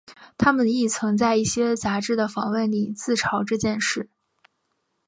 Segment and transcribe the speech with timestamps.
[0.35, 4.09] 他们亦曾在一些杂志的访问里自嘲这件事。